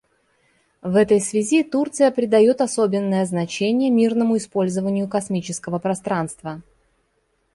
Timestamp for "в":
0.81-0.95